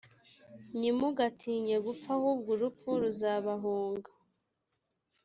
[0.79, 4.09] nyimugatinye gupfa ahubwo urupfu ruzabahunga